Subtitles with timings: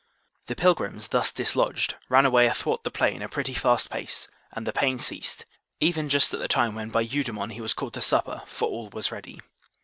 [0.47, 4.73] The pilgrims, thus dislodged, ran away athwart the plain a pretty fast pace, and the
[4.73, 5.45] pain ceased,
[5.79, 8.89] even just at the time when by Eudemon he was called to supper, for all
[8.89, 9.39] was ready.